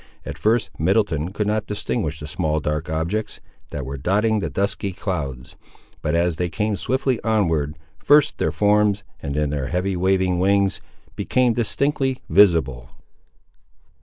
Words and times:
At 0.25 0.35
first 0.35 0.71
Middleton 0.79 1.31
could 1.31 1.45
not 1.45 1.67
distinguish 1.67 2.19
the 2.19 2.25
small 2.25 2.59
dark 2.59 2.89
objects, 2.89 3.39
that 3.69 3.85
were 3.85 3.99
dotting 3.99 4.39
the 4.39 4.49
dusky 4.49 4.93
clouds, 4.93 5.55
but 6.01 6.15
as 6.15 6.37
they 6.37 6.49
came 6.49 6.75
swiftly 6.75 7.21
onward, 7.23 7.77
first 7.99 8.39
their 8.39 8.51
forms, 8.51 9.03
and 9.21 9.35
then 9.35 9.51
their 9.51 9.67
heavy 9.67 9.95
waving 9.95 10.39
wings, 10.39 10.81
became 11.15 11.53
distinctly 11.53 12.17
visible. 12.29 12.89